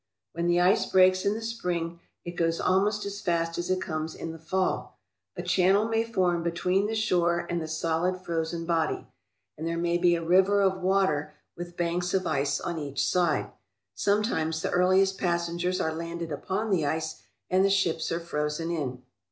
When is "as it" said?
3.59-3.83